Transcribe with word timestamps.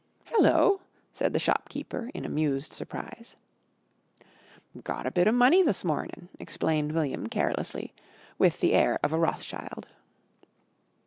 "Hello!" 0.25 0.81
said 1.13 1.31
the 1.31 1.37
shopkeeper, 1.37 2.09
in 2.15 2.25
amused 2.25 2.73
surprise. 2.73 3.35
"Gotter 4.83 5.11
bit 5.11 5.27
of 5.27 5.35
money 5.35 5.61
this 5.61 5.83
mornin'," 5.83 6.27
explained 6.39 6.93
William 6.93 7.27
carelessly, 7.27 7.93
with 8.39 8.61
the 8.61 8.73
air 8.73 8.97
of 9.03 9.13
a 9.13 9.19
Rothschild. 9.19 9.85